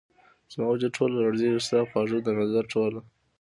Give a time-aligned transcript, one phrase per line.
[0.51, 2.99] زما وجود ټوله لرزیږې ،ستا خواږه، دنظر ټوله